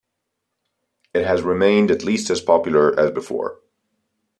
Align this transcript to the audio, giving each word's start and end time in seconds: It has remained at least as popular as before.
It 1.13 1.27
has 1.27 1.43
remained 1.43 1.91
at 1.91 2.03
least 2.03 2.31
as 2.31 2.41
popular 2.41 2.99
as 2.99 3.11
before. 3.11 3.59